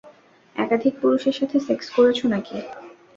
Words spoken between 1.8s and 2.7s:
করেছ নাকি?